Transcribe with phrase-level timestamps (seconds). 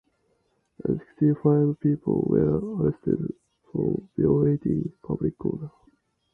[0.79, 3.35] Sixty five people were arrested
[3.71, 5.69] for violating public order.